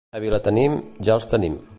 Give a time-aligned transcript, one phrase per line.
[0.17, 0.79] A Vilatenim,
[1.09, 1.61] ja els tenim.